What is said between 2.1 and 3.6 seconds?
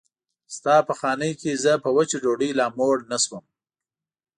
ډوډۍ لا موړ نه شوم.